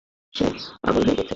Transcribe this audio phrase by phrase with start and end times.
[0.33, 0.43] সে
[0.83, 1.29] পাগল হয়ে গেছে!